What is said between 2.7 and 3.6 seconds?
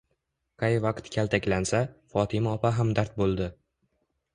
hamdard bo'ldi.